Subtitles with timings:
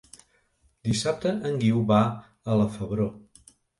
[0.87, 3.07] Dissabte en Guiu va a la Febró.